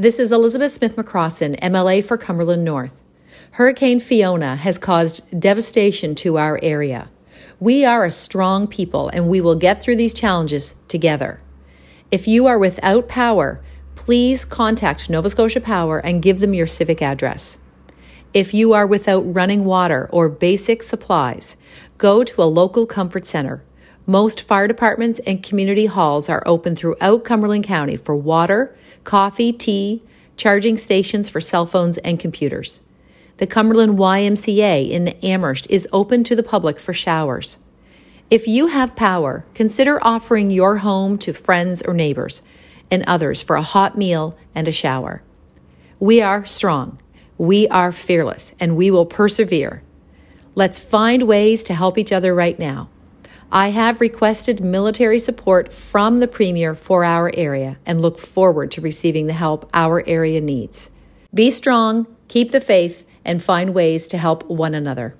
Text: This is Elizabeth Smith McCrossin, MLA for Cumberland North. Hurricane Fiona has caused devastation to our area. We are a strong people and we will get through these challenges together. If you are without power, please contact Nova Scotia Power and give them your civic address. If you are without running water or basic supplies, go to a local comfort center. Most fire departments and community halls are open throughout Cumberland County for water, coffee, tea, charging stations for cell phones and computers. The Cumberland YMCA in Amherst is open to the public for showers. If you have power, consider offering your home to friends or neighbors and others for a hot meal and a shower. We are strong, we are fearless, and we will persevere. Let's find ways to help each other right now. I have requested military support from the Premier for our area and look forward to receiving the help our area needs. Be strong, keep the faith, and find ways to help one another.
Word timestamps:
This 0.00 0.20
is 0.20 0.30
Elizabeth 0.30 0.70
Smith 0.70 0.94
McCrossin, 0.94 1.58
MLA 1.58 2.04
for 2.04 2.16
Cumberland 2.16 2.64
North. 2.64 3.02
Hurricane 3.50 3.98
Fiona 3.98 4.54
has 4.54 4.78
caused 4.78 5.40
devastation 5.40 6.14
to 6.14 6.38
our 6.38 6.60
area. 6.62 7.10
We 7.58 7.84
are 7.84 8.04
a 8.04 8.10
strong 8.12 8.68
people 8.68 9.08
and 9.08 9.26
we 9.26 9.40
will 9.40 9.56
get 9.56 9.82
through 9.82 9.96
these 9.96 10.14
challenges 10.14 10.76
together. 10.86 11.40
If 12.12 12.28
you 12.28 12.46
are 12.46 12.60
without 12.60 13.08
power, 13.08 13.60
please 13.96 14.44
contact 14.44 15.10
Nova 15.10 15.30
Scotia 15.30 15.60
Power 15.60 15.98
and 15.98 16.22
give 16.22 16.38
them 16.38 16.54
your 16.54 16.66
civic 16.66 17.02
address. 17.02 17.58
If 18.32 18.54
you 18.54 18.74
are 18.74 18.86
without 18.86 19.22
running 19.22 19.64
water 19.64 20.08
or 20.12 20.28
basic 20.28 20.84
supplies, 20.84 21.56
go 21.96 22.22
to 22.22 22.40
a 22.40 22.44
local 22.44 22.86
comfort 22.86 23.26
center. 23.26 23.64
Most 24.10 24.40
fire 24.40 24.66
departments 24.66 25.18
and 25.26 25.42
community 25.42 25.84
halls 25.84 26.30
are 26.30 26.42
open 26.46 26.74
throughout 26.74 27.24
Cumberland 27.24 27.64
County 27.64 27.94
for 27.94 28.16
water, 28.16 28.74
coffee, 29.04 29.52
tea, 29.52 30.02
charging 30.34 30.78
stations 30.78 31.28
for 31.28 31.42
cell 31.42 31.66
phones 31.66 31.98
and 31.98 32.18
computers. 32.18 32.80
The 33.36 33.46
Cumberland 33.46 33.98
YMCA 33.98 34.88
in 34.88 35.08
Amherst 35.22 35.70
is 35.70 35.86
open 35.92 36.24
to 36.24 36.34
the 36.34 36.42
public 36.42 36.80
for 36.80 36.94
showers. 36.94 37.58
If 38.30 38.48
you 38.48 38.68
have 38.68 38.96
power, 38.96 39.44
consider 39.52 40.02
offering 40.02 40.50
your 40.50 40.78
home 40.78 41.18
to 41.18 41.34
friends 41.34 41.82
or 41.82 41.92
neighbors 41.92 42.40
and 42.90 43.04
others 43.06 43.42
for 43.42 43.56
a 43.56 43.62
hot 43.62 43.98
meal 43.98 44.38
and 44.54 44.66
a 44.66 44.72
shower. 44.72 45.22
We 46.00 46.22
are 46.22 46.46
strong, 46.46 46.98
we 47.36 47.68
are 47.68 47.92
fearless, 47.92 48.54
and 48.58 48.74
we 48.74 48.90
will 48.90 49.04
persevere. 49.04 49.82
Let's 50.54 50.80
find 50.80 51.24
ways 51.24 51.62
to 51.64 51.74
help 51.74 51.98
each 51.98 52.10
other 52.10 52.34
right 52.34 52.58
now. 52.58 52.88
I 53.50 53.68
have 53.68 54.02
requested 54.02 54.60
military 54.60 55.18
support 55.18 55.72
from 55.72 56.18
the 56.18 56.28
Premier 56.28 56.74
for 56.74 57.02
our 57.02 57.30
area 57.34 57.78
and 57.86 58.02
look 58.02 58.18
forward 58.18 58.70
to 58.72 58.82
receiving 58.82 59.26
the 59.26 59.32
help 59.32 59.70
our 59.72 60.06
area 60.06 60.42
needs. 60.42 60.90
Be 61.32 61.50
strong, 61.50 62.06
keep 62.28 62.50
the 62.50 62.60
faith, 62.60 63.06
and 63.24 63.42
find 63.42 63.72
ways 63.72 64.06
to 64.08 64.18
help 64.18 64.44
one 64.50 64.74
another. 64.74 65.16